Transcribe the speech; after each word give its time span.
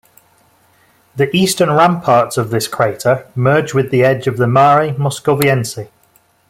The 1.15 1.29
eastern 1.31 1.69
ramparts 1.69 2.35
of 2.35 2.49
this 2.49 2.67
crater 2.67 3.27
merge 3.35 3.75
with 3.75 3.91
the 3.91 4.03
edge 4.03 4.25
of 4.25 4.37
the 4.37 4.47
Mare 4.47 4.95
Moscoviense. 4.95 5.89